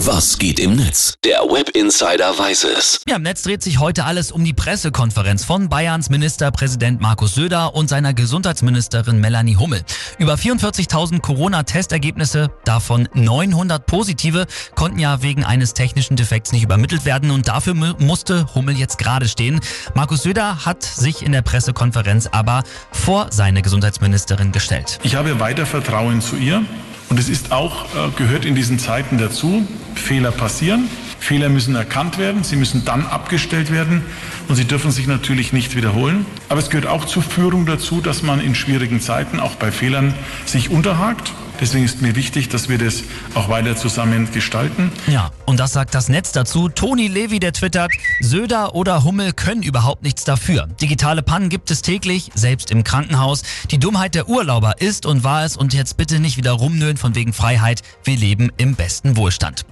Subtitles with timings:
[0.00, 1.14] Was geht im Netz?
[1.24, 3.00] Der Web Insider weiß es.
[3.08, 7.74] Ja, im Netz dreht sich heute alles um die Pressekonferenz von Bayerns Ministerpräsident Markus Söder
[7.74, 9.82] und seiner Gesundheitsministerin Melanie Hummel.
[10.18, 17.30] Über 44.000 Corona-Testergebnisse, davon 900 positive, konnten ja wegen eines technischen Defekts nicht übermittelt werden
[17.30, 19.60] und dafür musste Hummel jetzt gerade stehen.
[19.94, 24.98] Markus Söder hat sich in der Pressekonferenz aber vor seine Gesundheitsministerin gestellt.
[25.04, 26.66] Ich habe weiter Vertrauen zu ihr.
[27.16, 30.86] Und es ist auch, äh, gehört in diesen Zeiten dazu, Fehler passieren.
[31.18, 34.02] Fehler müssen erkannt werden, sie müssen dann abgestellt werden
[34.48, 36.26] und sie dürfen sich natürlich nicht wiederholen.
[36.50, 40.12] Aber es gehört auch zur Führung dazu, dass man in schwierigen Zeiten auch bei Fehlern
[40.44, 43.02] sich unterhakt Deswegen ist mir wichtig, dass wir das
[43.34, 44.92] auch weiter zusammen gestalten.
[45.06, 46.68] Ja, und das sagt das Netz dazu.
[46.68, 50.68] Toni Levi, der twittert, Söder oder Hummel können überhaupt nichts dafür.
[50.80, 53.42] Digitale Pannen gibt es täglich, selbst im Krankenhaus.
[53.70, 57.14] Die Dummheit der Urlauber ist und war es und jetzt bitte nicht wieder rumnölen von
[57.14, 57.82] wegen Freiheit.
[58.04, 59.64] Wir leben im besten Wohlstand.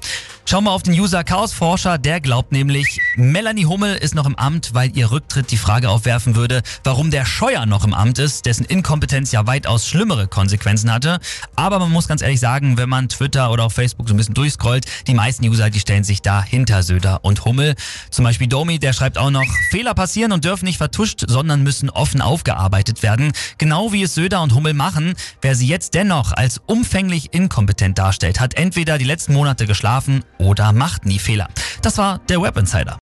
[0.47, 4.35] Schauen wir auf den User Chaos Forscher, der glaubt nämlich, Melanie Hummel ist noch im
[4.35, 8.45] Amt, weil ihr Rücktritt die Frage aufwerfen würde, warum der Scheuer noch im Amt ist,
[8.45, 11.21] dessen Inkompetenz ja weitaus schlimmere Konsequenzen hatte.
[11.55, 14.35] Aber man muss ganz ehrlich sagen, wenn man Twitter oder auch Facebook so ein bisschen
[14.35, 17.77] durchscrollt, die meisten User, die stellen sich da hinter Söder und Hummel.
[18.11, 21.91] Zum Beispiel Domi, der schreibt auch noch, Fehler passieren und dürfen nicht vertuscht, sondern müssen
[21.91, 23.31] offen aufgearbeitet werden.
[23.59, 25.15] Genau wie es Söder und Hummel machen.
[25.41, 30.73] Wer sie jetzt dennoch als umfänglich inkompetent darstellt, hat entweder die letzten Monate geschlafen oder
[30.73, 31.49] macht nie Fehler.
[31.81, 32.99] Das war der Web Insider.